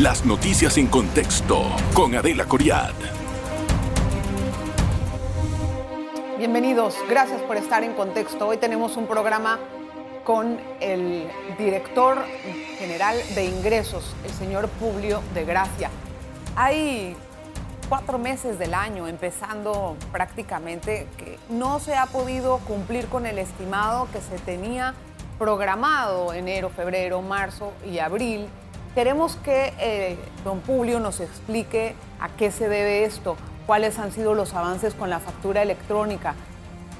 [0.00, 2.92] Las noticias en contexto con Adela Coriad.
[6.38, 8.46] Bienvenidos, gracias por estar en contexto.
[8.46, 9.58] Hoy tenemos un programa
[10.22, 12.24] con el director
[12.78, 15.90] general de ingresos, el señor Publio de Gracia.
[16.54, 17.16] Hay
[17.88, 24.06] cuatro meses del año, empezando prácticamente, que no se ha podido cumplir con el estimado
[24.12, 24.94] que se tenía
[25.40, 28.46] programado enero, febrero, marzo y abril.
[28.98, 34.34] Queremos que eh, don Publio nos explique a qué se debe esto, cuáles han sido
[34.34, 36.34] los avances con la factura electrónica,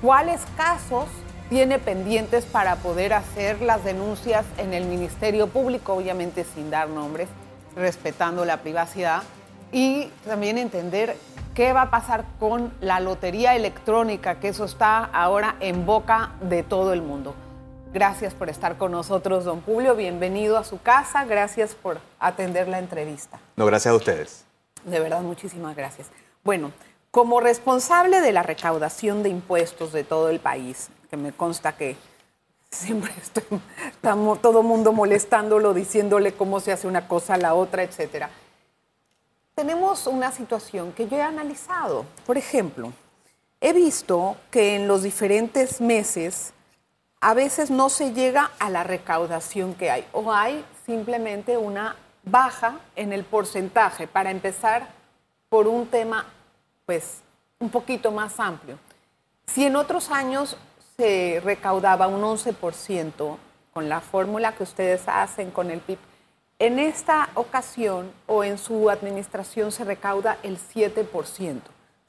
[0.01, 1.07] cuáles casos
[1.49, 7.29] tiene pendientes para poder hacer las denuncias en el Ministerio Público, obviamente sin dar nombres,
[7.75, 9.25] respetando la privacidad,
[9.73, 11.17] y también entender
[11.57, 16.63] qué va a pasar con la lotería electrónica, que eso está ahora en boca de
[16.63, 17.35] todo el mundo.
[17.93, 19.97] Gracias por estar con nosotros, don Julio.
[19.97, 21.25] Bienvenido a su casa.
[21.25, 23.41] Gracias por atender la entrevista.
[23.57, 24.45] No, gracias a ustedes.
[24.85, 26.09] De verdad, muchísimas gracias.
[26.45, 26.71] Bueno,
[27.11, 31.97] como responsable de la recaudación de impuestos de todo el país, que me consta que
[32.71, 33.11] siempre
[33.91, 38.29] estamos todo mundo molestándolo, diciéndole cómo se hace una cosa, la otra, etcétera.
[39.55, 42.05] Tenemos una situación que yo he analizado.
[42.27, 42.93] Por ejemplo,
[43.63, 46.53] he visto que en los diferentes meses
[47.21, 52.79] a veces no se llega a la recaudación que hay o hay simplemente una baja
[52.97, 54.89] en el porcentaje para empezar
[55.49, 56.27] por un tema
[56.87, 57.21] pues
[57.59, 58.79] un poquito más amplio.
[59.47, 60.57] Si en otros años
[60.97, 63.37] se recaudaba un 11%
[63.73, 65.99] con la fórmula que ustedes hacen con el PIB,
[66.61, 71.61] en esta ocasión o en su administración se recauda el 7%.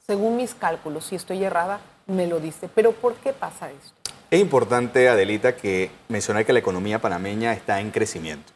[0.04, 2.68] Según mis cálculos, si estoy errada, me lo dice.
[2.68, 3.99] Pero ¿por qué pasa esto?
[4.30, 8.52] Es importante, Adelita, que mencionar que la economía panameña está en crecimiento.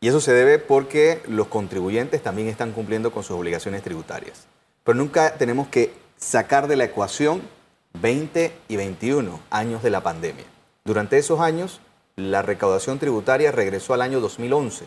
[0.00, 4.46] Y eso se debe porque los contribuyentes también están cumpliendo con sus obligaciones tributarias.
[4.84, 7.42] Pero nunca tenemos que sacar de la ecuación
[8.00, 10.44] 20 y 21 años de la pandemia.
[10.84, 11.80] Durante esos años,
[12.14, 14.86] la recaudación tributaria regresó al año 2011,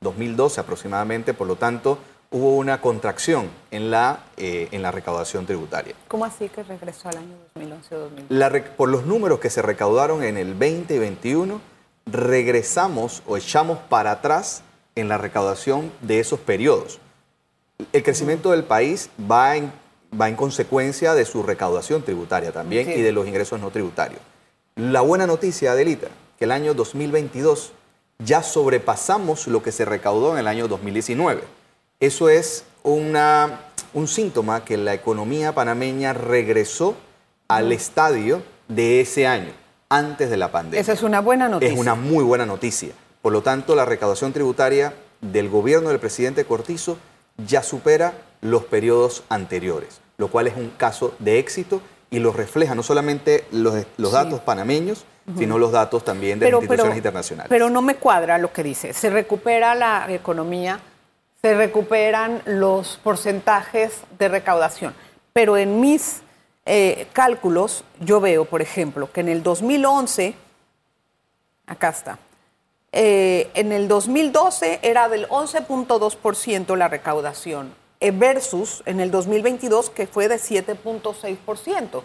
[0.00, 1.98] 2012 aproximadamente, por lo tanto,
[2.30, 5.94] hubo una contracción en la, eh, en la recaudación tributaria.
[6.08, 8.60] ¿Cómo así que regresó al año 2011 o 2012?
[8.76, 11.60] por los números que se recaudaron en el 20 y 21,
[12.06, 14.62] regresamos o echamos para atrás
[14.94, 16.98] en la recaudación de esos periodos.
[17.92, 19.72] El crecimiento del país va en,
[20.18, 24.20] va en consecuencia de su recaudación tributaria también y de los ingresos no tributarios.
[24.76, 26.08] La buena noticia, Adelita,
[26.38, 27.72] que el año 2022
[28.18, 31.42] ya sobrepasamos lo que se recaudó en el año 2019
[32.00, 33.60] eso es una,
[33.94, 36.94] un síntoma que la economía panameña regresó
[37.48, 39.52] al estadio de ese año,
[39.88, 40.80] antes de la pandemia.
[40.80, 41.72] Esa es una buena noticia.
[41.72, 42.90] Es una muy buena noticia.
[43.22, 46.98] Por lo tanto, la recaudación tributaria del gobierno del presidente Cortizo
[47.46, 51.80] ya supera los periodos anteriores, lo cual es un caso de éxito
[52.10, 55.04] y lo refleja no solamente los, datos panameños,
[55.36, 57.48] sino los datos también de las instituciones internacionales.
[57.48, 58.92] Pero no me cuadra lo que dice.
[58.92, 60.78] Se recupera la economía
[61.46, 64.96] se recuperan los porcentajes de recaudación.
[65.32, 66.22] Pero en mis
[66.64, 70.34] eh, cálculos yo veo, por ejemplo, que en el 2011,
[71.68, 72.18] acá está,
[72.90, 80.08] eh, en el 2012 era del 11.2% la recaudación, eh, versus en el 2022 que
[80.08, 82.02] fue de 7.6%.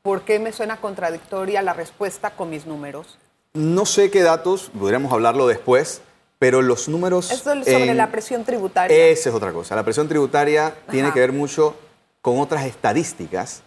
[0.00, 3.18] ¿Por qué me suena contradictoria la respuesta con mis números?
[3.52, 6.00] No sé qué datos, podríamos hablarlo después,
[6.38, 7.30] pero los números...
[7.30, 8.96] Esto es sobre la presión tributaria.
[8.96, 9.74] Esa es otra cosa.
[9.76, 11.76] La presión tributaria tiene que ver mucho
[12.20, 13.62] con otras estadísticas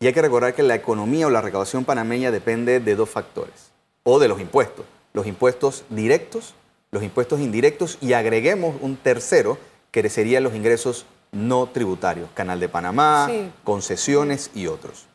[0.00, 3.70] y hay que recordar que la economía o la recaudación panameña depende de dos factores,
[4.02, 4.84] o de los impuestos.
[5.12, 6.54] Los impuestos directos,
[6.90, 9.58] los impuestos indirectos y agreguemos un tercero
[9.90, 13.30] que serían los ingresos no tributarios, Canal de Panamá,
[13.64, 15.06] concesiones y otros.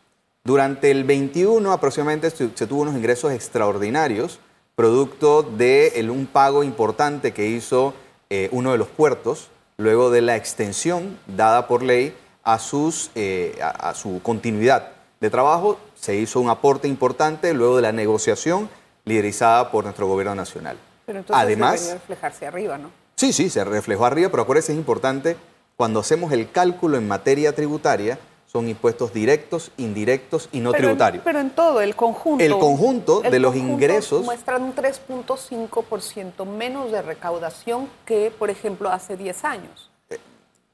[0.43, 4.39] Durante el 21 aproximadamente se tuvo unos ingresos extraordinarios
[4.77, 7.95] producto de un pago importante que hizo
[8.29, 13.57] eh, uno de los puertos luego de la extensión dada por ley a, sus, eh,
[13.59, 15.79] a, su continuidad de trabajo.
[15.95, 18.69] Se hizo un aporte importante luego de la negociación
[19.03, 20.77] liderizada por nuestro gobierno nacional.
[21.07, 22.91] Pero entonces Además, reflejarse arriba, ¿no?
[23.15, 25.37] Sí, sí, se reflejó arriba, pero acuérdense, es importante,
[25.75, 31.21] cuando hacemos el cálculo en materia tributaria, son impuestos directos, indirectos y no tributarios.
[31.23, 32.43] pero en todo, el conjunto.
[32.43, 34.23] El conjunto de los ingresos.
[34.23, 39.91] Muestran un 3.5% menos de recaudación que, por ejemplo, hace 10 años.
[40.09, 40.17] Eh,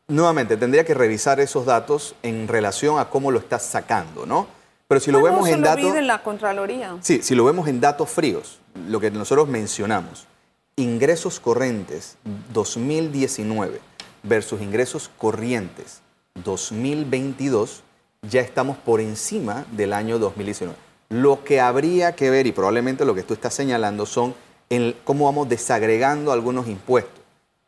[0.07, 4.45] nuevamente, tendría que revisar esos datos en relación a cómo lo estás sacando, ¿no?
[4.87, 5.95] Pero si lo vemos en datos.
[5.95, 6.95] en la Contraloría.
[7.01, 10.27] Sí, si lo vemos en datos fríos, lo que nosotros mencionamos.
[10.75, 12.17] ingresos corrientes
[12.51, 13.79] 2019
[14.23, 16.02] versus ingresos corrientes
[16.43, 17.83] 2022,
[18.23, 20.77] ya estamos por encima del año 2019.
[21.09, 24.33] Lo que habría que ver, y probablemente lo que tú estás señalando, son
[24.69, 27.21] en cómo vamos desagregando algunos impuestos.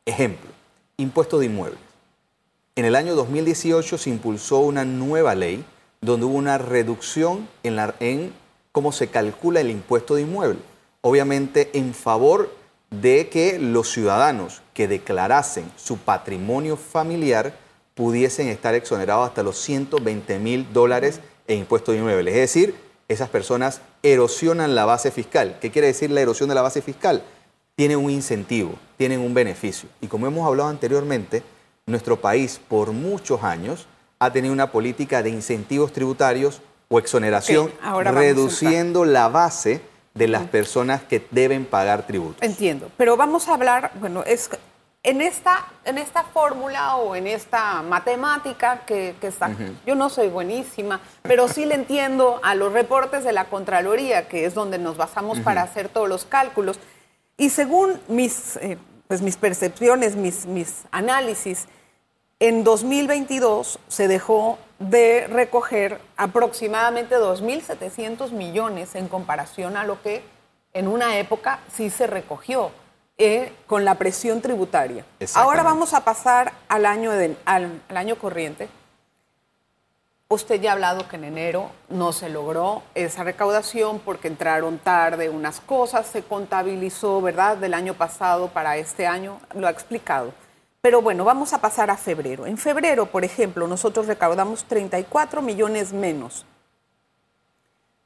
[0.06, 0.50] Ejemplo,
[0.98, 1.80] impuesto de inmuebles.
[2.76, 5.64] En el año 2018 se impulsó una nueva ley
[6.02, 8.34] donde hubo una reducción en, la, en
[8.72, 10.62] cómo se calcula el impuesto de inmuebles.
[11.02, 12.54] Obviamente en favor
[12.90, 17.54] de que los ciudadanos que declarasen su patrimonio familiar
[17.96, 22.36] pudiesen estar exonerados hasta los 120 mil dólares en impuestos inmuebles.
[22.36, 22.76] Es decir,
[23.08, 25.58] esas personas erosionan la base fiscal.
[25.60, 27.24] ¿Qué quiere decir la erosión de la base fiscal?
[27.76, 29.90] Tienen un incentivo, tienen un beneficio.
[30.02, 31.44] Y como hemos hablado anteriormente,
[31.86, 33.88] nuestro país por muchos años
[34.20, 37.72] ha tenido una política de incentivos tributarios o exoneración,
[38.04, 39.82] reduciendo la base
[40.14, 42.42] de las personas que deben pagar tributos.
[42.42, 44.50] Entiendo, pero vamos a hablar, bueno, es
[45.06, 49.52] en esta, en esta fórmula o en esta matemática que, está,
[49.86, 54.46] yo no soy buenísima, pero sí le entiendo a los reportes de la Contraloría, que
[54.46, 56.80] es donde nos basamos para hacer todos los cálculos.
[57.38, 61.68] Y según mis, eh, pues mis percepciones, mis, mis análisis,
[62.40, 70.24] en 2022 se dejó de recoger aproximadamente 2.700 millones en comparación a lo que
[70.74, 72.72] en una época sí se recogió.
[73.18, 75.06] Eh, con la presión tributaria.
[75.36, 77.12] Ahora vamos a pasar al año,
[77.46, 78.68] al, año corriente.
[80.28, 85.30] Usted ya ha hablado que en enero no se logró esa recaudación porque entraron tarde
[85.30, 90.34] unas cosas, se contabilizó, ¿verdad?, del año pasado para este año, lo ha explicado.
[90.82, 92.46] Pero bueno, vamos a pasar a febrero.
[92.46, 96.46] En febrero, por ejemplo, nosotros recaudamos 34 millones menos.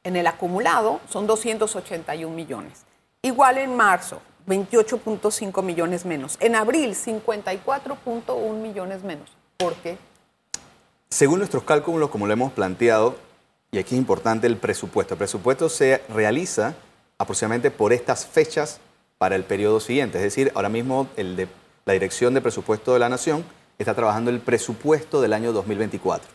[0.04, 2.86] En el acumulado son 281 millones.
[3.22, 6.38] Igual en marzo, 28.5 millones menos.
[6.40, 9.30] En abril, 54.1 millones menos.
[9.58, 9.98] ¿Por qué?
[11.10, 13.16] Según nuestros cálculos, como lo hemos planteado,
[13.72, 15.14] y aquí es importante el presupuesto.
[15.14, 16.76] El presupuesto se realiza
[17.20, 18.80] aproximadamente por estas fechas
[19.20, 20.18] para el periodo siguiente.
[20.18, 21.08] Es decir, ahora mismo
[21.86, 23.46] la Dirección de Presupuesto de la Nación
[23.78, 26.28] está trabajando el presupuesto del año 2024.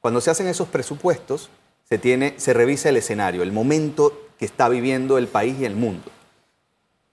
[0.00, 1.48] Cuando se hacen esos presupuestos,
[1.88, 5.76] se, tiene, se revisa el escenario, el momento que está viviendo el país y el
[5.76, 6.10] mundo.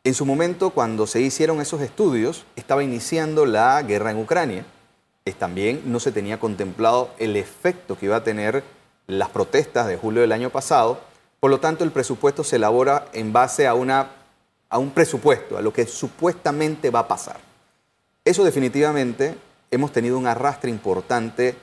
[0.04, 4.66] En su momento, cuando se hicieron esos estudios, estaba iniciando la guerra en Ucrania.
[5.38, 8.64] también no se tenía contemplado el efecto que iba a tener
[9.06, 11.00] las protestas de julio del año pasado.
[11.40, 15.86] Por lo tanto, el presupuesto se elabora en base a, un presupuesto, a lo que
[15.86, 17.40] supuestamente va a pasar.
[18.26, 19.36] Eso definitivamente
[19.70, 21.56] hemos tenido un arrastre importante,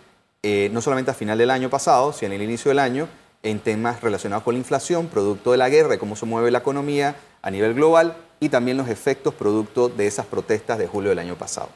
[0.44, 3.08] eh, no solamente a final del año pasado, sino en el inicio del año,
[3.42, 6.58] en temas relacionados con la inflación, producto de la guerra, de cómo se mueve la
[6.58, 11.18] economía a nivel global, y también los efectos producto de esas protestas de julio del
[11.18, 11.68] año pasado.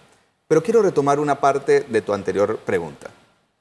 [0.49, 3.09] Pero quiero retomar una parte de tu anterior pregunta.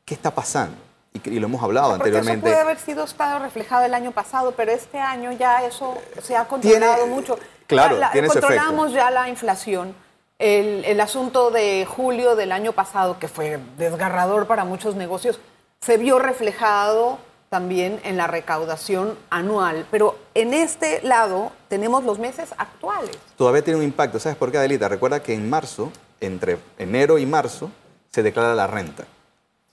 [0.05, 0.77] ¿Qué está pasando?
[1.13, 2.47] Y, lo hemos hablado anteriormente.
[2.47, 6.37] Eso puede haber sido estado reflejado el año pasado, pero este año ya eso se
[6.37, 7.37] ha controlado mucho.
[7.67, 9.95] Claro, tiene controlamos ya la inflación.
[10.39, 15.39] El, el asunto de julio del año pasado, que fue desgarrador para muchos negocios,
[15.81, 17.19] se vio reflejado
[17.51, 23.17] también en la recaudación anual, pero en este lado tenemos los meses actuales.
[23.35, 24.87] Todavía tiene un impacto, ¿sabes por qué, Adelita?
[24.87, 27.69] Recuerda que en marzo, entre enero y marzo,
[28.09, 29.03] se declara la renta.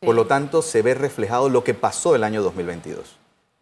[0.01, 3.17] Por lo tanto, se ve reflejado lo que pasó el año 2022.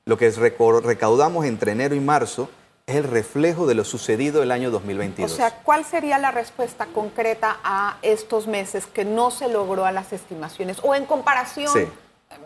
[0.07, 2.49] Lo que recaudamos entre enero y marzo
[2.87, 5.31] es el reflejo de lo sucedido el año 2022.
[5.31, 9.93] O sea, ¿cuál sería la respuesta concreta a estos meses que no se logró a
[9.93, 10.79] las estimaciones?
[10.83, 11.71] O en comparación...
[11.71, 11.87] Sí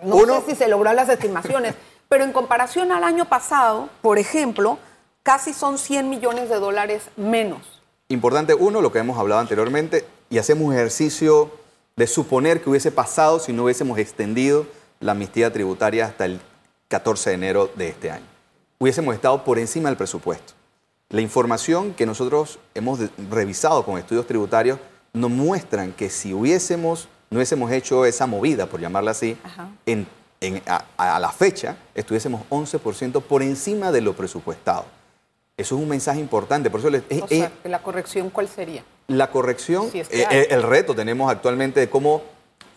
[0.03, 1.75] no sé si se logró las estimaciones,
[2.09, 4.79] pero en comparación al año pasado, por ejemplo,
[5.23, 7.83] casi son 100 millones de dólares menos.
[8.09, 11.51] Importante, uno, lo que hemos hablado anteriormente, y hacemos un ejercicio
[11.97, 14.67] de suponer que hubiese pasado si no hubiésemos extendido
[15.01, 16.41] la amnistía tributaria hasta el
[16.89, 18.27] 14 de enero de este año.
[18.79, 20.55] Hubiésemos estado por encima del presupuesto.
[21.11, 24.79] La información que nosotros hemos revisado con estudios tributarios
[25.13, 29.37] nos muestran que si hubiésemos no hubiésemos hecho esa movida, por llamarla así,
[29.87, 30.07] en,
[30.67, 34.85] a, la fecha estuviésemos 11% por encima de lo presupuestado.
[35.57, 36.71] Eso es un mensaje importante.
[36.71, 38.83] Por eso o sea, ¿La corrección cuál sería?
[39.07, 42.23] La corrección, eh, el reto tenemos actualmente de cómo,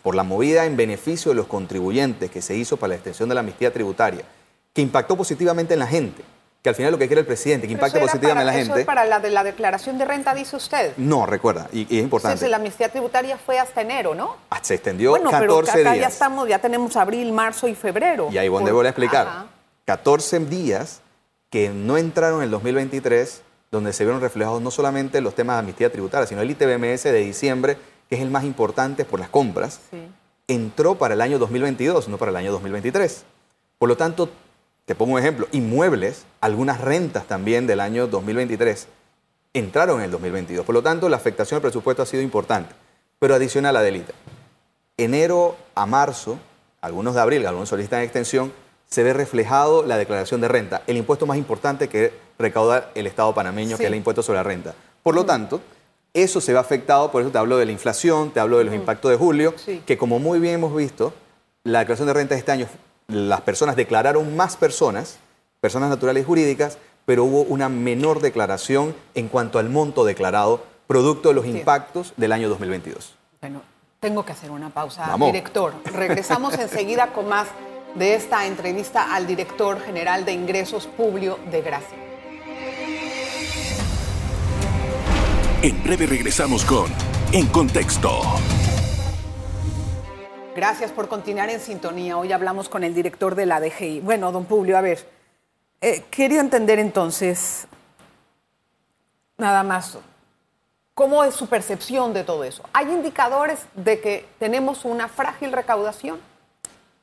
[0.03, 3.35] por la movida en beneficio de los contribuyentes que se hizo para la extensión de
[3.35, 4.23] la amnistía tributaria,
[4.71, 6.23] que impactó positivamente en la gente,
[6.63, 8.71] que al final lo que quiere el presidente, que impacte positivamente en la gente.
[8.71, 10.93] ¿Eso es para la de la declaración de renta, dice usted?
[10.95, 12.35] No, recuerda, y, es importante.
[12.35, 14.37] Entonces la amnistía tributaria fue hasta enero, ¿no?
[14.49, 18.29] Ah, se extendió bueno, 14 pero acá ya estamos, ya tenemos abril, marzo y febrero.
[18.31, 19.47] Y ahí donde voy a explicar.
[19.85, 21.01] 14 días
[21.49, 25.59] que no entraron en el 2023 donde se vieron reflejados no solamente los temas de
[25.59, 27.77] amnistía tributaria, sino el ITBMS de diciembre,
[28.07, 29.81] que es el más importante por las compras,
[30.47, 33.25] entró para el año 2022, no para el año 2023.
[33.79, 34.29] Por lo tanto,
[34.85, 38.87] te pongo un ejemplo, inmuebles, algunas rentas también del año 2023
[39.53, 40.65] entraron en el 2022.
[40.65, 42.73] Por lo tanto, la afectación al presupuesto ha sido importante.
[43.19, 44.13] Pero adicional a la delita,
[44.97, 46.37] enero a marzo,
[46.81, 48.51] algunos de abril, algunos solicitan extensión,
[48.89, 53.33] se ve reflejado la declaración de renta, el impuesto más importante que recauda el Estado
[53.33, 54.75] panameño, que es el impuesto sobre la renta.
[55.01, 55.61] Por lo tanto,
[56.13, 58.75] eso se ve afectado, por eso te hablo de la inflación, te hablo de los
[58.75, 61.13] impactos de julio, que como muy bien hemos visto,
[61.63, 62.67] la declaración de renta de este año,
[63.07, 65.17] las personas declararon más personas,
[65.59, 71.29] personas naturales y jurídicas, pero hubo una menor declaración en cuanto al monto declarado, producto
[71.29, 73.15] de los impactos del año 2022.
[73.41, 73.61] Bueno,
[73.99, 75.73] tengo que hacer una pausa, director.
[75.85, 77.47] Regresamos enseguida con más
[77.95, 81.97] de esta entrevista al director general de Ingresos, Publio de Gracia.
[85.61, 86.91] En breve regresamos con
[87.31, 88.21] En Contexto.
[90.55, 92.15] Gracias por continuar en sintonía.
[92.15, 94.01] Hoy hablamos con el director de la DGI.
[94.01, 95.03] Bueno, don Publio, a ver,
[95.81, 97.65] eh, quería entender entonces,
[99.35, 99.97] nada más,
[100.93, 102.63] ¿cómo es su percepción de todo eso?
[102.71, 106.19] ¿Hay indicadores de que tenemos una frágil recaudación?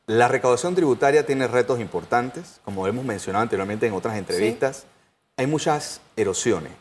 [0.07, 4.87] La recaudación tributaria tiene retos importantes, como hemos mencionado anteriormente en otras entrevistas.
[5.37, 6.73] Hay muchas erosiones,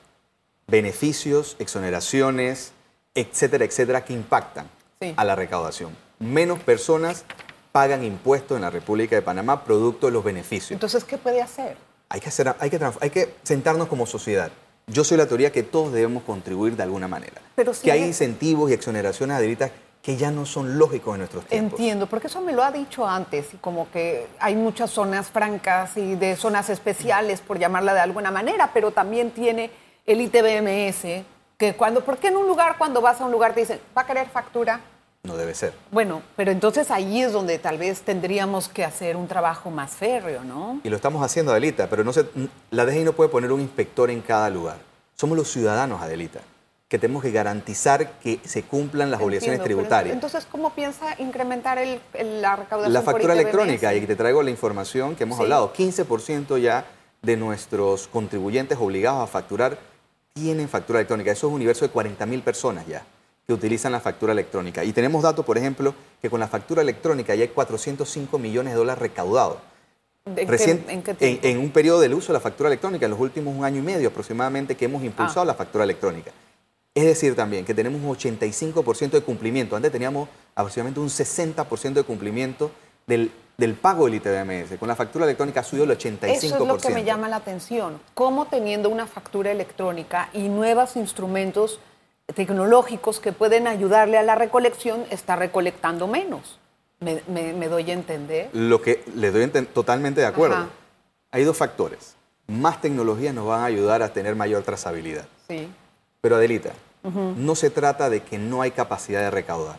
[0.67, 2.73] beneficios, exoneraciones,
[3.15, 4.69] etcétera, etcétera, que impactan
[5.15, 6.08] a la recaudación.
[6.19, 7.23] Menos personas
[7.71, 10.71] pagan impuestos en la República de Panamá producto de los beneficios.
[10.71, 11.77] Entonces, ¿qué puede hacer?
[12.09, 14.51] Hay que, hacer, hay que, hay que sentarnos como sociedad.
[14.87, 17.41] Yo soy la teoría que todos debemos contribuir de alguna manera.
[17.55, 19.71] Pero que hay incentivos y exoneraciones adheridas
[20.01, 21.79] que ya no son lógicos en nuestros tiempos.
[21.79, 25.97] Entiendo, porque eso me lo ha dicho antes, y como que hay muchas zonas francas
[25.97, 29.69] y de zonas especiales, por llamarla de alguna manera, pero también tiene
[30.05, 31.25] el ITBMS,
[31.57, 34.01] que cuando, ¿por qué en un lugar cuando vas a un lugar te dicen, ¿va
[34.01, 34.79] a querer factura?
[35.23, 35.73] No debe ser.
[35.91, 40.43] Bueno, pero entonces ahí es donde tal vez tendríamos que hacer un trabajo más férreo,
[40.43, 40.79] ¿no?
[40.83, 42.25] Y lo estamos haciendo, Adelita, pero no se,
[42.71, 44.77] la DGI no puede poner un inspector en cada lugar.
[45.15, 46.39] Somos los ciudadanos, Adelita
[46.87, 50.11] que tenemos que garantizar que se cumplan las obligaciones tributarias.
[50.11, 51.77] Entonces, ¿cómo piensa incrementar
[52.15, 52.91] la recaudación?
[52.91, 56.85] La factura electrónica, y te traigo la información que hemos hablado, 15% ya
[57.21, 59.77] de nuestros contribuyentes obligados a facturar
[60.33, 61.31] tienen factura electrónica.
[61.31, 63.03] Eso es un universo de 40.000 personas ya
[63.49, 64.83] que utilizan la factura electrónica.
[64.83, 68.77] Y tenemos datos, por ejemplo, que con la factura electrónica ya hay 405 millones de
[68.77, 69.57] dólares recaudados.
[70.27, 73.79] ¿En, en, un periodo del uso de la factura electrónica, en los últimos un año
[73.79, 75.45] y medio aproximadamente, que hemos impulsado ah.
[75.45, 76.29] la factura electrónica.
[76.93, 79.75] Es decir, también que tenemos un 85% de cumplimiento.
[79.75, 82.69] Antes teníamos aproximadamente un 60% de cumplimiento
[83.07, 83.31] del,
[83.81, 84.77] pago del ITBMS.
[84.77, 86.25] Con la factura electrónica ha subido el 85%.
[86.25, 87.99] Eso es lo que me llama la atención.
[88.13, 91.79] ¿Cómo teniendo una factura electrónica y nuevos instrumentos
[92.33, 96.59] tecnológicos que pueden ayudarle a la recolección, está recolectando menos?
[96.99, 98.49] ¿Me, doy a entender?
[98.53, 100.67] Lo que le doy totalmente de acuerdo.
[101.31, 102.15] Hay dos factores.
[102.47, 105.25] Más tecnologías nos van a ayudar a tener mayor trazabilidad.
[105.47, 105.69] Sí.
[106.21, 109.77] Pero Adelita, no se trata de que no hay capacidad de recaudar.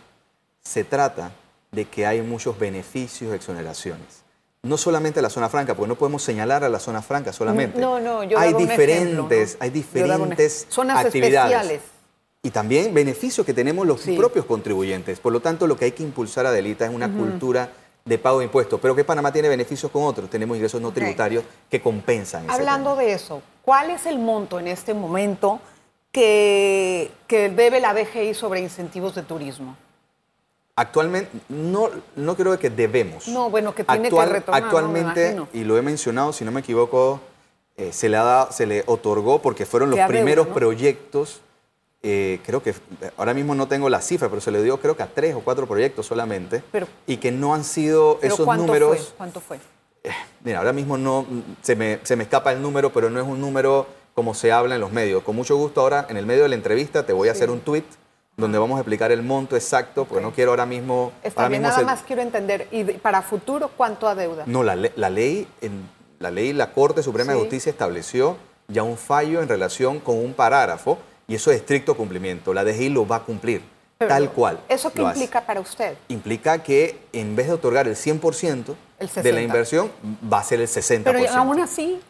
[0.62, 1.32] Se trata
[1.70, 4.22] de que hay muchos beneficios, exoneraciones.
[4.62, 7.78] No solamente la zona franca, porque no podemos señalar a la zona franca solamente.
[7.78, 11.52] No, no, yo hay diferentes, hay diferentes zonas actividades.
[11.52, 11.99] Especiales.
[12.42, 15.20] Y también beneficios que tenemos los propios contribuyentes.
[15.20, 17.70] Por lo tanto, lo que hay que impulsar, Adelita, es una cultura
[18.04, 18.80] de pago de impuestos.
[18.80, 20.30] Pero que Panamá tiene beneficios con otros.
[20.30, 22.50] Tenemos ingresos no tributarios que compensan.
[22.50, 25.60] Hablando de eso, ¿cuál es el monto en este momento
[26.10, 29.76] que, debe la DGI sobre incentivos de turismo?
[30.76, 33.28] Actualmente, no, no creo que debemos.
[33.28, 34.64] No, bueno, que tiene que retornar.
[34.64, 37.20] Actualmente, y lo he mencionado, si no me equivoco,
[37.76, 38.18] eh, se, le
[38.50, 41.42] se le otorgó porque fueron los primeros proyectos,
[42.02, 42.74] eh, creo que
[43.16, 45.40] ahora mismo no tengo la cifra, pero se le dio creo que a tres o
[45.40, 46.62] cuatro proyectos solamente,
[47.06, 49.14] y que no han sido esos números.
[49.16, 49.58] ¿Cuánto fue?
[50.02, 50.10] Eh,
[50.44, 51.26] mira, ahora mismo no
[51.62, 54.74] se me, se me escapa el número, pero no es un número como se habla
[54.74, 55.22] en los medios.
[55.22, 57.60] Con mucho gusto ahora, en el medio de la entrevista, te voy a hacer un
[57.60, 57.84] tweet
[58.36, 61.12] donde vamos a explicar el monto exacto, porque no quiero ahora mismo...
[61.22, 64.44] Está bien, nada más quiero entender, ¿y para futuro cuánto adeuda?
[64.46, 65.86] No, la, la ley, en,
[66.18, 68.36] la ley, la Corte Suprema de Justicia estableció
[68.68, 70.98] ya un fallo en relación con un parágrafo,
[71.30, 72.52] y eso es estricto cumplimiento.
[72.52, 73.62] La DGI lo va a cumplir,
[73.98, 74.58] tal cual.
[74.68, 75.96] ¿Eso qué implica para usted?
[76.08, 78.74] Implica que en vez de otorgar el 100%
[79.22, 79.92] de la inversión,
[80.30, 81.04] va a ser el 60%.
[81.04, 82.00] Pero aún así,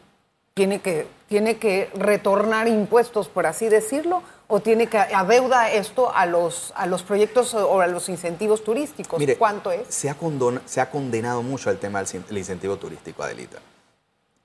[0.54, 6.24] tiene que, tiene que retornar impuestos, por así decirlo, o tiene que adeuda esto a
[6.24, 9.22] los, a los proyectos o a los incentivos turísticos?
[9.38, 9.82] ¿Cuánto es?
[9.88, 10.16] Se ha,
[10.64, 13.58] se ha condenado mucho el tema del incentivo turístico, Adelita.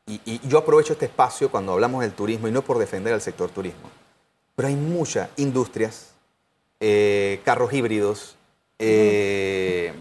[0.06, 3.22] y, y yo aprovecho este espacio cuando hablamos del turismo y no por defender al
[3.22, 3.90] sector turismo,
[4.56, 6.12] pero hay muchas industrias,
[6.80, 8.36] eh, carros híbridos,
[8.80, 9.94] eh,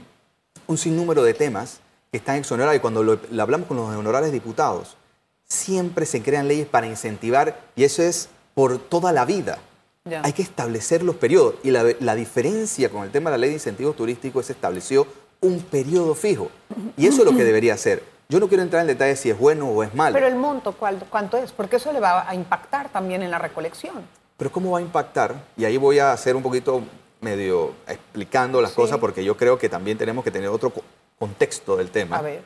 [0.66, 1.80] un sinnúmero de temas
[2.11, 4.96] que están exonerados y cuando lo, lo hablamos con los honorables diputados,
[5.44, 9.58] siempre se crean leyes para incentivar y eso es por toda la vida.
[10.04, 10.20] Ya.
[10.25, 13.50] Hay que establecer los periodos y la, la diferencia con el tema de la ley
[13.50, 15.06] de incentivos turísticos es estableció
[15.40, 16.50] un periodo fijo
[16.96, 18.02] y eso es lo que debería ser.
[18.28, 20.14] Yo no quiero entrar en detalle si es bueno o es malo.
[20.14, 21.52] Pero el monto, ¿cuál- ¿cuánto es?
[21.52, 23.94] Porque eso le va a impactar también en la recolección.
[24.36, 25.34] Pero ¿cómo va a impactar?
[25.56, 26.82] Y ahí voy a hacer un poquito
[27.20, 28.76] medio explicando las Sí.
[28.76, 30.82] cosas porque yo creo que también tenemos que tener otro co-
[31.18, 32.16] contexto del tema.
[32.18, 32.42] A ver.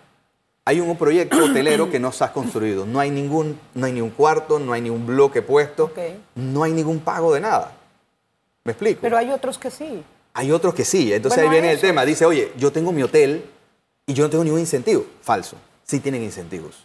[0.64, 2.84] Hay un proyecto hotelero que no se ha construido.
[2.84, 5.90] No hay ningún, no hay ni un cuarto, no hay ni un bloque puesto,
[6.34, 7.72] no hay ningún pago de nada.
[8.64, 9.00] ¿Me explico?
[9.00, 10.04] Pero hay otros que sí.
[10.34, 11.10] Hay otros que sí.
[11.12, 12.04] Entonces Bueno, ahí viene el tema.
[12.04, 13.46] Dice, oye, yo tengo mi hotel
[14.06, 15.06] y yo no tengo ningún incentivo.
[15.22, 15.56] Falso.
[15.84, 16.84] Sí tienen incentivos.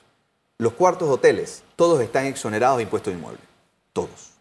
[0.57, 3.41] Los cuartos de hoteles, todos están exonerados de impuestos de inmueble.
[3.91, 4.31] Todos.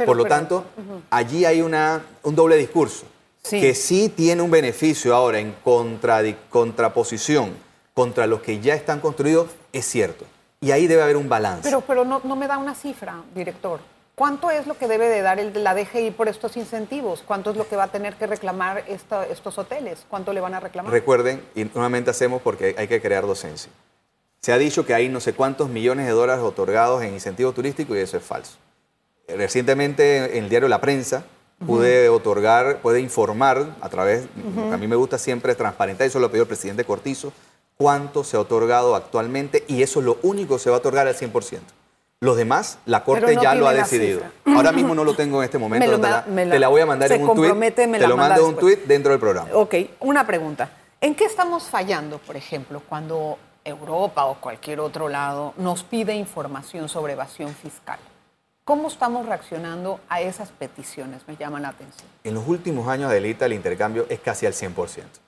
[0.00, 0.64] Pero- Por lo pero- tanto,
[1.10, 3.04] allí hay una, un doble discurso.
[3.42, 3.60] Sí.
[3.60, 7.54] Que sí tiene un beneficio ahora en contradi- contraposición
[7.94, 10.24] contra los que ya están construidos, es cierto.
[10.60, 11.62] Y ahí debe haber un balance.
[11.62, 13.80] Pero, pero no, no me da una cifra, director.
[14.14, 17.22] ¿Cuánto es lo que debe de dar el de la DGI por estos incentivos?
[17.26, 20.04] ¿Cuánto es lo que va a tener que reclamar esta- estos hoteles?
[20.10, 20.92] ¿Cuánto le van a reclamar?
[20.92, 23.70] Recuerden, y nuevamente hacemos porque hay que crear docencia.
[24.42, 27.96] Se ha dicho que hay no sé cuántos millones de dólares otorgados en incentivos turísticos
[27.96, 28.58] y eso es falso.
[29.36, 31.24] Recientemente en el diario La Prensa
[31.66, 34.24] pude otorgar, puede informar a través,
[34.72, 37.32] a mí me gusta siempre transparentar, eso lo pidió el presidente Cortizo,
[37.76, 41.06] cuánto se ha otorgado actualmente y eso es lo único que se va a otorgar
[41.06, 41.60] al 100%.
[42.22, 44.20] Los demás, la Corte no ya lo ha decidido.
[44.44, 46.58] Ahora mismo no lo tengo en este momento, Me lo te, la, me la- te
[46.58, 49.12] la voy a mandar se en un me Te lo mando en un tweet dentro
[49.12, 49.48] del programa.
[49.54, 50.70] Ok, una pregunta.
[51.00, 56.90] ¿En qué estamos fallando, por ejemplo, cuando Europa o cualquier otro lado nos pide información
[56.90, 57.98] sobre evasión fiscal?
[58.64, 61.22] ¿Cómo estamos reaccionando a esas peticiones?
[61.26, 62.06] Me llaman la atención.
[62.24, 65.20] En los últimos años, Adelita, el intercambio es casi al 100%.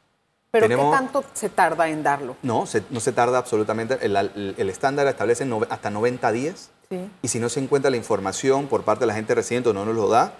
[0.50, 2.36] Pero Tenemos- ¿qué tanto se tarda en darlo?
[2.42, 3.98] No, se- no se tarda absolutamente.
[4.02, 6.70] El, el- el estándar establece hasta 90 días.
[6.90, 7.10] Sí.
[7.22, 9.86] Y si no se encuentra la información por parte de la gente residente o no
[9.86, 10.34] nos lo da,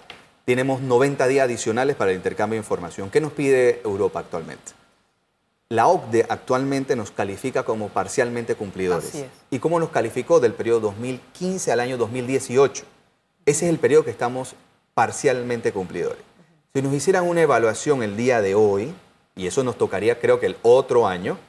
[0.45, 3.09] tenemos 90 días adicionales para el intercambio de información.
[3.09, 4.71] ¿Qué nos pide Europa actualmente?
[5.73, 9.09] La OCDE actualmente nos califica como parcialmente cumplidores.
[9.09, 9.29] Así es.
[9.49, 12.85] ¿Y cómo nos calificó del periodo 2015 al año 2018?
[13.47, 14.53] Ese es el periodo que estamos
[14.93, 16.19] parcialmente cumplidores.
[16.75, 18.93] Si nos hicieran una evaluación el día de hoy,
[19.35, 21.39] y eso nos tocaría creo que el otro año,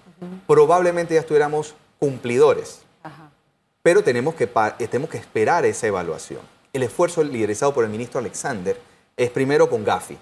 [0.47, 2.81] probablemente ya estuviéramos cumplidores.
[3.03, 3.31] Ajá.
[3.83, 6.41] Pero tenemos que, tenemos que esperar esa evaluación.
[6.73, 8.81] El esfuerzo liderizado por el ministro Alexander
[9.19, 10.17] es primero con Gafi.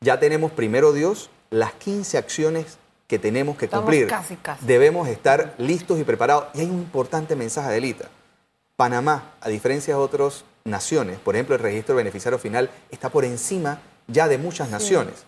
[0.00, 4.06] Ya tenemos primero Dios las 15 acciones que tenemos que Estamos cumplir.
[4.06, 4.64] casi, casi.
[4.66, 6.44] Debemos estar listos y preparados.
[6.54, 8.08] Y hay un importante mensaje, Adelita.
[8.76, 13.24] Panamá, a diferencia de otras naciones, por ejemplo, el registro de beneficiario final está por
[13.24, 15.24] encima ya de muchas naciones.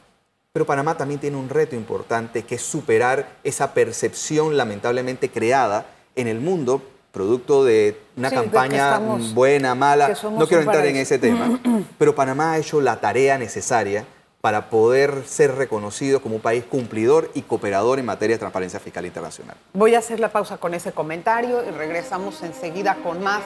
[0.52, 6.28] Pero Panamá también tiene un reto importante que es superar esa percepción lamentablemente creada en
[6.28, 10.08] el mundo producto de una Sí, de campaña estamos- buena, mala.
[10.22, 11.58] No quiero entrar en ese tema.
[11.98, 14.04] Pero Panamá ha hecho la tarea necesaria
[14.40, 19.04] para poder ser reconocido como un país cumplidor y cooperador en materia de transparencia fiscal
[19.04, 19.56] internacional.
[19.74, 23.42] Voy a hacer la pausa con ese comentario y regresamos enseguida con más.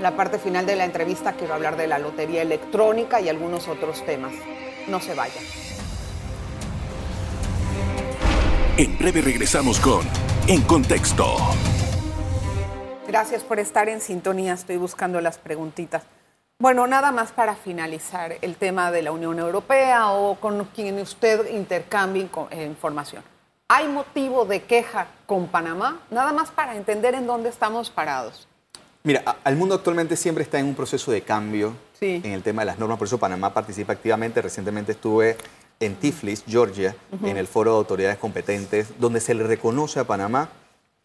[0.00, 4.04] La parte final de la entrevista quiero hablar de la lotería electrónica y algunos otros
[4.04, 4.34] temas.
[4.86, 5.42] No se vayan.
[8.76, 10.06] En breve regresamos con
[10.46, 11.36] En Contexto.
[13.08, 14.52] Gracias por estar en sintonía.
[14.52, 16.02] Estoy buscando las preguntitas.
[16.58, 21.50] Bueno, nada más para finalizar el tema de la Unión Europea o con quien usted
[21.54, 23.22] intercambie eh, información.
[23.68, 26.00] ¿Hay motivo de queja con Panamá?
[26.10, 28.48] Nada más para entender en dónde estamos parados.
[29.02, 32.22] Mira, al mundo actualmente siempre está en un proceso de cambio Sí.
[32.24, 34.40] en el tema de las normas, por eso Panamá participa activamente.
[34.40, 35.36] Recientemente estuve
[35.78, 40.48] en Tiflis, Georgia, en el foro de autoridades competentes, donde se le reconoce a Panamá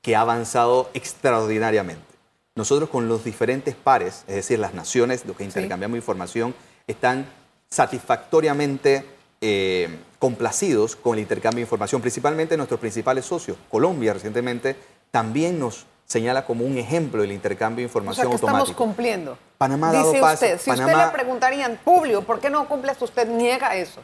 [0.02, 2.11] que ha avanzado extraordinariamente.
[2.56, 6.54] Nosotros con los diferentes pares, es decir, las naciones, los que intercambiamos información,
[6.86, 7.26] están
[7.70, 9.06] satisfactoriamente
[9.40, 9.88] eh,
[10.20, 13.58] complacidos con el intercambio de información, principalmente nuestros principales socios.
[13.70, 14.76] Colombia recientemente
[15.12, 19.38] también nos señala como un ejemplo del intercambio de O sea información estamos cumpliendo.
[19.58, 22.68] Panamá ha dado Dice paso- usted, si usted Panamá- le preguntarían, Publio, ¿por qué no
[22.68, 23.02] cumples?
[23.02, 24.02] Usted niega eso.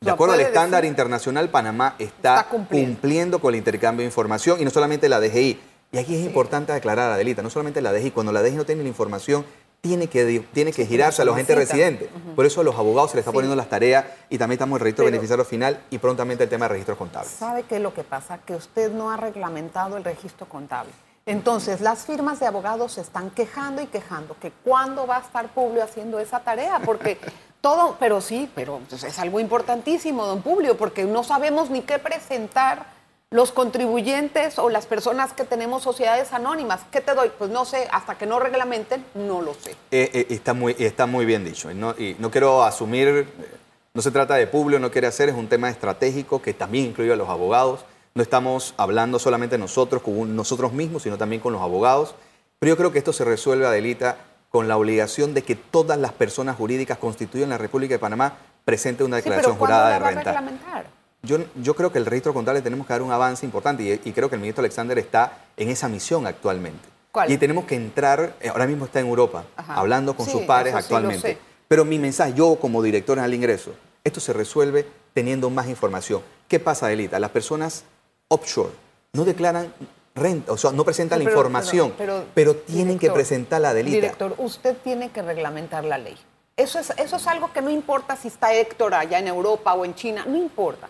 [0.00, 0.90] De acuerdo al estándar decir.
[0.92, 2.92] internacional, Panamá está, Está cumpliendo.
[2.94, 3.38] cumpliendo.
[3.40, 5.58] con el intercambio de información y no solamente la DGI.
[5.92, 8.82] Y aquí es importante aclarar, Adelita, no solamente la DGI, cuando la DGI no tiene
[8.82, 9.44] la información,
[9.80, 11.58] tiene que, tiene que girarse a los necesita.
[11.58, 12.08] residentes.
[12.36, 13.34] Por eso a los abogados se les está Sí.
[13.34, 16.50] poniendo las tareas y también estamos en el registro Pero- beneficiario final y prontamente el
[16.50, 17.32] tema de registros contables.
[17.32, 18.38] ¿Sabe qué es lo que pasa?
[18.38, 20.92] Que usted no ha reglamentado el registro contable.
[21.26, 25.48] Entonces, las firmas de abogados se están quejando y quejando que cuándo va a estar
[25.52, 27.18] Publio haciendo esa tarea, porque
[27.60, 31.98] todo, pero sí, pero pues, es algo importantísimo, don Publio, porque no sabemos ni qué
[31.98, 32.86] presentar
[33.32, 36.80] los contribuyentes o las personas que tenemos sociedades anónimas.
[36.90, 37.30] ¿Qué te doy?
[37.38, 39.70] Pues no sé, hasta que no reglamenten, no lo sé.
[39.92, 41.70] Eh, eh, está, muy, está muy bien dicho.
[41.70, 43.28] Y no, y no quiero asumir,
[43.94, 47.12] no se trata de Publio, no quiere hacer, es un tema estratégico que también incluye
[47.12, 47.84] a los abogados.
[48.14, 52.16] No estamos hablando solamente nosotros, con nosotros mismos, sino también con los abogados.
[52.58, 54.16] Pero yo creo que esto se resuelve, Adelita,
[54.50, 58.38] con la obligación de que todas las personas jurídicas constituidas en la República de Panamá
[58.64, 60.42] presenten una declaración jurada de renta.
[61.22, 64.30] Yo, yo, creo que el registro contable tenemos que dar un avance importante y, creo
[64.30, 66.88] que el ministro Alexander está en esa misión actualmente.
[67.12, 67.30] ¿Cuál?
[67.30, 71.38] Y tenemos que entrar, eh, ahora mismo está en Europa, hablando con sus pares actualmente.
[71.68, 76.22] Pero mi mensaje, yo como director al ingreso, esto se resuelve teniendo más información.
[76.48, 77.18] ¿Qué pasa, Adelita?
[77.18, 77.84] Las personas
[78.28, 78.70] offshore
[79.12, 79.72] no declaran
[80.14, 81.92] renta, o sea, no presentan la información,
[82.34, 83.96] pero, tienen que presentar la delita.
[83.96, 86.16] Director, usted tiene que reglamentar la ley.
[86.56, 89.84] Eso es, eso es algo que no importa si está Héctor allá en Europa o
[89.84, 90.88] en China, no importa.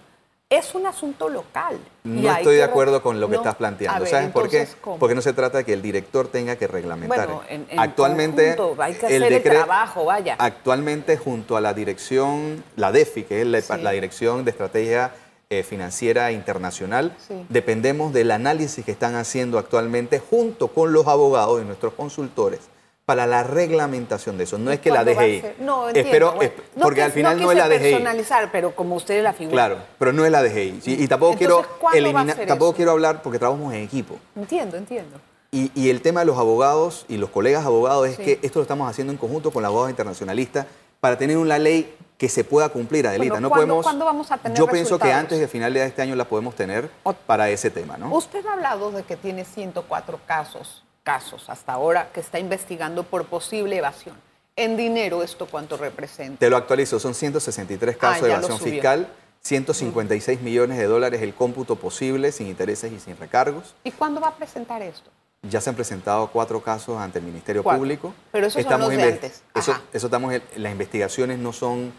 [0.50, 1.78] Es un asunto local.
[2.02, 4.04] No estoy de acuerdo con lo que estás planteando.
[4.04, 4.66] ¿Sabes por qué?
[4.98, 7.28] Porque no se trata de que el director tenga que reglamentar.
[7.28, 10.34] Bueno, en, actualmente hay que hacer el, trabajo, vaya.
[10.40, 15.12] Actualmente junto a la dirección, la DEFI, que es la Dirección de Estrategia
[15.50, 17.16] eh, financiera internacional.
[17.48, 22.58] Dependemos del análisis que están haciendo actualmente junto con los abogados y nuestros consultores
[23.10, 24.56] para la reglamentación de eso.
[24.56, 25.42] No es que la DGI.
[25.58, 26.38] No, entiendo.
[26.80, 27.90] porque al final no, es la DGI.
[27.90, 29.52] personalizar, pero como usted es la figura.
[29.52, 30.80] Claro, pero no es la DGI.
[30.84, 34.14] Y tampoco quiero eliminar, tampoco quiero hablar porque trabajamos en equipo.
[34.36, 35.18] Entiendo, entiendo.
[35.50, 38.88] Y, el tema de los abogados y los colegas abogados es que esto lo estamos
[38.88, 40.66] haciendo en conjunto con los abogados internacionalistas
[41.00, 43.40] para tener una ley que se pueda cumplir, Adelita.
[43.40, 46.14] no podemos, ¿cuándo vamos a tener Yo pienso que antes de final de este año
[46.14, 46.88] la podemos tener
[47.26, 48.14] para ese tema, ¿no?
[48.14, 53.26] Usted ha hablado de que tiene 104 casos, casos hasta ahora que está investigando por
[53.26, 54.16] posible evasión.
[54.56, 56.38] En dinero, ¿esto cuánto representa?
[56.38, 59.08] Te lo actualizo, son 163 casos ah, de evasión fiscal,
[59.42, 63.74] 156 millones de dólares el cómputo posible, sin intereses y sin recargos.
[63.84, 65.10] ¿Y cuándo va a presentar esto?
[65.42, 68.12] Ya se han presentado cuatro casos ante el Ministerio Público.
[68.30, 69.42] Pero eso estamos son los de antes.
[69.54, 71.92] Eso, eso, estamos, las investigaciones no son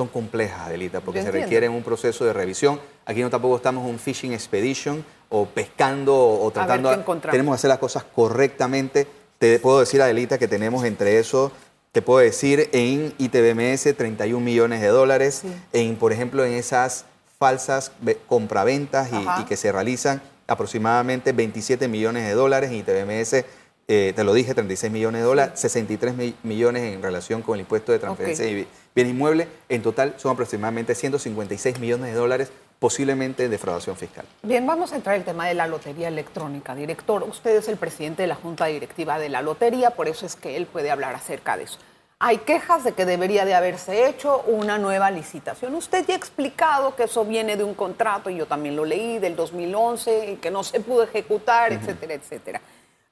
[0.00, 2.80] son complejas, Adelita, porque se requieren un proceso de revisión.
[3.04, 7.04] Aquí no tampoco estamos un fishing expedition o pescando o tratando.
[7.30, 9.06] tenemos que hacer las cosas correctamente.
[9.36, 11.52] Te puedo decir, Adelita, que tenemos entre eso,
[11.92, 15.42] te puedo decir, en ITBMS 31 millones de dólares,
[15.74, 17.04] en, por ejemplo, en esas
[17.38, 17.92] falsas
[18.26, 23.44] compraventas y, y, que se realizan aproximadamente 27 millones de dólares en ITBMS
[23.92, 27.90] eh, te lo dije, 36 millones de dólares, 63 millones en relación con el impuesto
[27.90, 29.48] de transferencia de bien inmueble.
[29.68, 34.24] En total son aproximadamente 156 millones de dólares posiblemente de defraudación fiscal.
[34.44, 36.76] Bien, vamos a entrar en el tema de la lotería electrónica.
[36.76, 40.36] Director, usted es el presidente de la Junta Directiva de la Lotería, por eso es
[40.36, 41.78] que él puede hablar acerca de eso.
[42.20, 45.74] Hay quejas de que debería de haberse hecho una nueva licitación.
[45.74, 49.18] Usted ya ha explicado que eso viene de un contrato, y yo también lo leí,
[49.18, 52.60] del 2011, y que no se pudo ejecutar, etcétera, etcétera.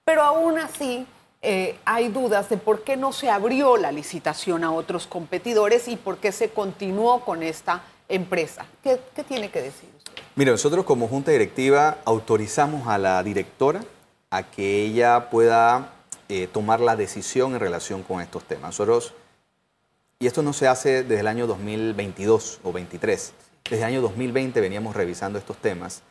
[0.09, 1.07] Pero aún así
[1.43, 5.97] eh, hay dudas de por qué no se abrió la licitación a otros competidores y
[5.97, 8.65] por qué se continuó con esta empresa.
[8.83, 10.15] ¿Qué, tiene que decir usted?
[10.35, 13.85] Mire, nosotros como Junta Directiva autorizamos a la directora
[14.31, 15.93] a que ella pueda
[16.31, 18.69] eh, tomar la decisión en relación con estos temas.
[18.69, 19.13] Nosotros,
[20.21, 24.59] y esto no se hace desde el año 2022 o 23, desde el año 2020
[24.63, 26.03] veníamos revisando estos temas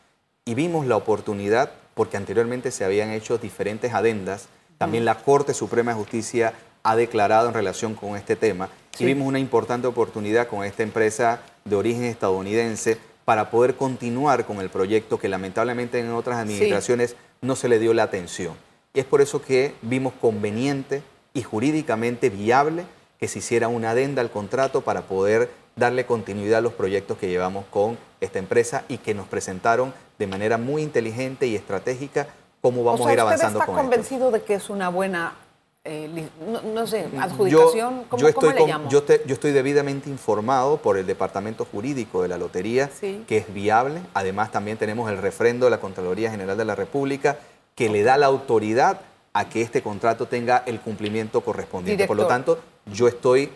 [0.47, 4.47] y vimos la oportunidad porque anteriormente se habían hecho diferentes adendas.
[4.77, 9.27] También la Corte Suprema de Justicia ha declarado en relación con este tema y vimos
[9.27, 15.19] una importante oportunidad con esta empresa de origen estadounidense para poder continuar con el proyecto
[15.19, 18.55] que lamentablemente en otras administraciones no se le dio la atención.
[18.93, 22.85] Y es por eso que vimos conveniente y jurídicamente viable
[23.19, 27.27] que se hiciera una adenda al contrato para poder darle continuidad a los proyectos que
[27.27, 32.27] llevamos con esta empresa y que nos presentaron de manera muy inteligente y estratégica
[32.61, 35.35] cómo vamos a ir avanzando está convencido de que es una buena,
[35.83, 36.29] eh,
[36.63, 38.03] no, sé, adjudicación?
[38.09, 38.89] ¿Cómo, yo estoy le llamo?
[38.89, 44.01] Yo, estoy debidamente informado por el Departamento Jurídico de la Lotería que es viable.
[44.13, 47.37] Además, también tenemos el refrendo de la Contraloría General de la República
[47.75, 49.01] que le da la autoridad
[49.33, 52.07] a que este contrato tenga el cumplimiento correspondiente.
[52.07, 52.59] Por lo tanto,
[52.91, 53.51] yo estoy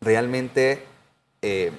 [0.00, 0.84] realmente
[1.42, 1.72] eh,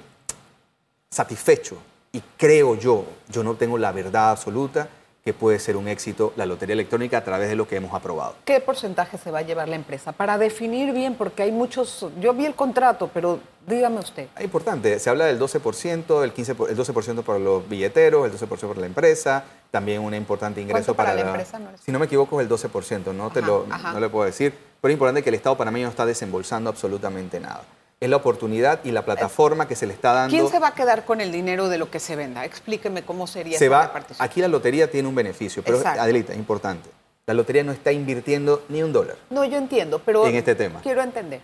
[1.10, 1.78] satisfecho
[2.12, 4.88] y creo yo, yo no tengo la verdad absoluta,
[5.24, 8.34] que puede ser un éxito la lotería electrónica a través de lo que hemos aprobado.
[8.46, 10.12] ¿Qué porcentaje se va a llevar la empresa?
[10.12, 14.28] Para definir bien, porque hay muchos, yo vi el contrato, pero dígame usted.
[14.36, 18.68] Es importante, se habla del 12%, el, 15, el 12% para los billeteros, el 12%
[18.68, 21.58] para la empresa, también un importante ingreso para, la, empresa.
[21.58, 24.54] No si no me equivoco es el 12%, no, te lo, no le puedo decir,
[24.80, 27.64] pero es importante que el Estado panameño no está desembolsando absolutamente nada
[28.00, 30.30] es la oportunidad y la plataforma que se le está dando.
[30.30, 32.44] ¿Quién se va a quedar con el dinero de lo que se venda?
[32.44, 36.38] Explíqueme cómo sería se esa va, Aquí la lotería tiene un beneficio, pero Adelita, es
[36.38, 36.90] importante.
[37.26, 39.16] La lotería no está invirtiendo ni un dólar.
[39.30, 40.80] No, yo entiendo, pero en este tema.
[40.82, 41.42] quiero entender.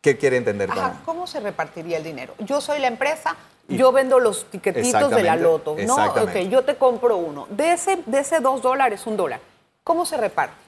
[0.00, 0.70] ¿Qué quiere entender?
[0.70, 2.34] Ajá, ¿Cómo se repartiría el dinero?
[2.38, 3.36] Yo soy la empresa,
[3.68, 5.94] yo vendo los tiquetitos de la loto, ¿no?
[5.94, 7.46] Ok, yo te compro uno.
[7.50, 9.40] De ese, de ese dos dólares, un dólar.
[9.82, 10.63] ¿Cómo se reparte?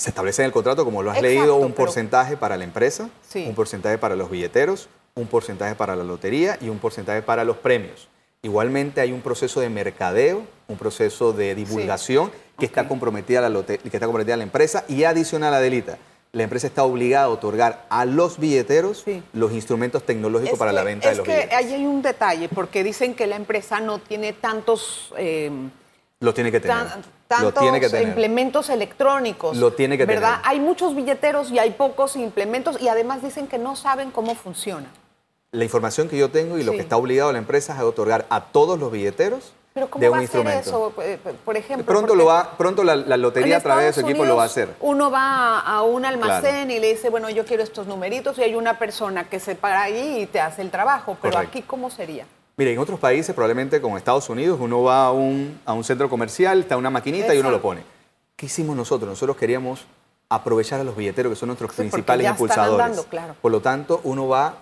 [0.00, 3.54] Se establece en el contrato, como lo has leído, un porcentaje para la empresa, un
[3.54, 8.08] porcentaje para los billeteros, un porcentaje para la lotería y un porcentaje para los premios.
[8.40, 13.78] Igualmente hay un proceso de mercadeo, un proceso de divulgación que, está comprometida la que
[13.84, 15.98] está comprometida la empresa y adicional a Delita.
[16.32, 21.10] La empresa está obligada a otorgar a los billeteros los instrumentos tecnológicos para la venta
[21.10, 21.44] de los billetes.
[21.44, 25.12] Es que ahí hay un detalle, porque dicen que la empresa no tiene tantos...
[25.18, 25.50] Eh,
[26.20, 26.86] los tiene que tener
[27.30, 29.56] tantos implementos electrónicos.
[29.56, 30.40] Lo tiene que ¿verdad?
[30.42, 34.90] Hay muchos billeteros y hay pocos implementos y además dicen que no saben cómo funciona.
[35.52, 38.26] La información que yo tengo y lo que está obligado la empresa es a otorgar
[38.30, 40.60] a todos los billeteros ¿Pero cómo de un va a instrumento.
[40.60, 40.92] eso?
[41.02, 41.86] Eh, por ejemplo.
[41.86, 44.68] Pronto, lo va, pronto la, lotería a través de su equipo lo va a hacer.
[44.80, 48.56] Uno va a un almacén y le dice, bueno, yo quiero estos numeritos y hay
[48.56, 51.16] una persona que se para ahí y te hace el trabajo.
[51.22, 52.26] Pero aquí, ¿cómo sería?
[52.60, 56.10] Mire, en otros países, probablemente como Estados Unidos, uno va a un, a un centro
[56.10, 57.80] comercial, está una maquinita y uno lo pone.
[58.36, 59.08] ¿Qué hicimos nosotros?
[59.08, 59.86] Nosotros queríamos
[60.28, 63.00] aprovechar a los billeteros, que son nuestros principales impulsadores.
[63.08, 63.34] claro.
[63.40, 64.56] Por lo tanto, uno va,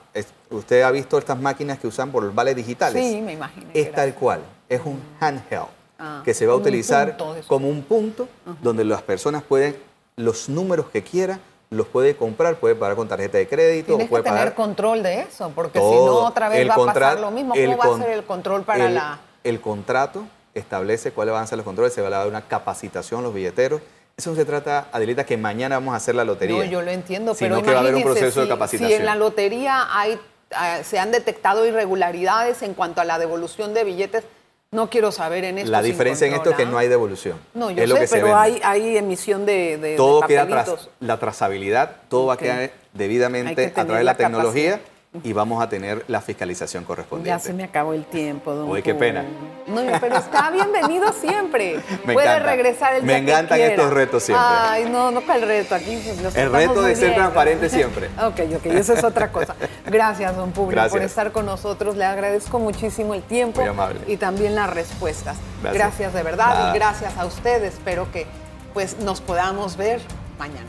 [0.50, 3.04] usted ha visto estas máquinas que usan por los vales digitales.
[3.04, 3.66] Sí, me imagino.
[3.74, 5.66] Es tal cual, es un handheld
[5.98, 7.16] ah, que se va a utilizar
[7.48, 8.28] como un punto
[8.62, 9.74] donde las personas pueden,
[10.14, 13.88] los números que quieran, los puede comprar, puede pagar con tarjeta de crédito.
[13.88, 17.20] Tienes puede que tener control de eso, porque si no otra vez va a pasar
[17.20, 17.54] lo mismo.
[17.54, 19.20] ¿Cómo va a ser el control para la...?
[19.44, 23.20] El contrato establece cuáles van a ser los controles, se va a dar una capacitación
[23.20, 23.80] a los billeteros.
[24.16, 26.56] Eso no se trata, Adelita, que mañana vamos a hacer la lotería.
[26.56, 28.90] No, yo lo entiendo, pero que va a haber un proceso de capacitación.
[28.90, 30.18] Si en la lotería hay,
[30.50, 34.24] eh, se han detectado irregularidades en cuanto a la devolución de billetes,
[34.70, 35.70] no quiero saber en esto.
[35.70, 37.38] La diferencia en esto es que no hay devolución.
[37.54, 42.26] No, yo sé, pero hay, hay, emisión de, de Todo queda tras la trazabilidad, todo
[42.26, 44.80] va a quedar debidamente a través de la, tecnología
[45.22, 47.30] y vamos a tener la fiscalización correspondiente.
[47.30, 49.24] Ya se me acabó el tiempo, don Uy, qué pena.
[49.66, 51.80] No, pero está bienvenido siempre.
[52.04, 54.46] Puede regresar el día Me encantan estos retos siempre.
[54.48, 55.74] Ay, no, no para el reto.
[55.74, 56.00] Aquí
[56.34, 58.08] el reto de ser transparente siempre.
[58.16, 59.54] ok, ok, eso es otra cosa.
[59.86, 61.96] Gracias, don Publio, por estar con nosotros.
[61.96, 63.60] Le agradezco muchísimo el tiempo.
[63.60, 64.00] Muy amable.
[64.06, 65.36] Y también las respuestas.
[65.62, 66.70] Gracias, de verdad.
[66.70, 67.74] Y gracias a ustedes.
[67.74, 68.26] Espero que
[68.74, 70.00] pues, nos podamos ver
[70.38, 70.68] mañana.